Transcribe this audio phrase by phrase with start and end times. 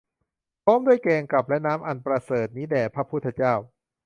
[0.63, 3.53] พร้อมด้วยแกงกับและน้ำอันประเสริฐนี้แด่พระพุทธเจ้า